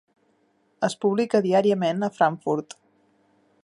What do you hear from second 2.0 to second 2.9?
a Frankfurt.